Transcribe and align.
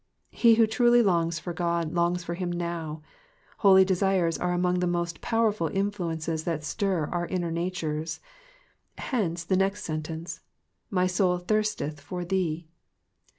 He 0.31 0.55
who 0.55 0.65
truly 0.65 1.03
longs 1.03 1.37
for 1.37 1.53
God 1.53 1.93
longs 1.93 2.23
for 2.23 2.33
him 2.33 2.51
now. 2.51 3.03
Holy 3.59 3.85
desires 3.85 4.35
are 4.39 4.51
among 4.51 4.79
the 4.79 4.87
most 4.87 5.21
powerful 5.21 5.67
in 5.67 5.91
fluences 5.91 6.43
that 6.43 6.63
stir 6.63 7.05
our 7.11 7.27
inner 7.27 7.51
nature; 7.51 8.03
hence 8.97 9.43
the 9.43 9.57
next 9.57 9.83
sentence, 9.83 10.39
*M/y 10.91 11.05
tout 11.05 11.47
thii'Hteth 11.47 11.99
for 11.99 12.23
ihee.'' 12.23 12.65